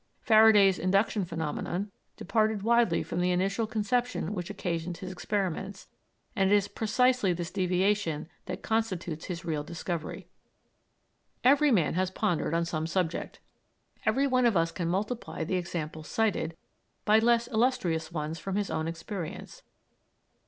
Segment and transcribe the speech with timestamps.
[0.19, 5.87] Faraday's induction phenomenon departed widely from the initial conception which occasioned his experiments,
[6.35, 10.27] and it is precisely this deviation that constitutes his real discovery.
[11.43, 13.41] Every man has pondered on some subject.
[14.03, 16.57] Every one of us can multiply the examples cited,
[17.05, 19.61] by less illustrious ones from his own experience.